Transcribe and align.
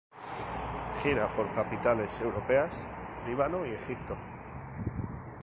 Gira 0.95 1.27
por 1.35 1.51
capitales 1.51 2.19
europeas, 2.21 2.89
Líbano, 3.27 3.67
y 3.67 3.73
Egipto. 3.73 4.15